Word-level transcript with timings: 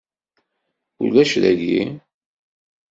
Ulac 1.03 1.31
dagi. 1.43 1.81